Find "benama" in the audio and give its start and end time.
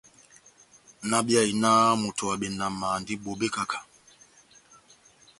2.41-2.85